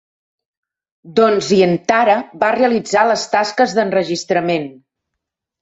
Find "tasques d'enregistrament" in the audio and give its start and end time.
3.37-4.71